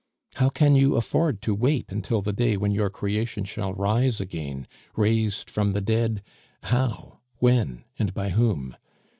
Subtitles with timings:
[0.37, 4.65] How can you afford to wait until the day when your creation shall rise again,
[4.95, 6.23] raised from the dead
[6.63, 7.19] how?
[7.37, 7.83] when?
[7.99, 8.75] and by whom?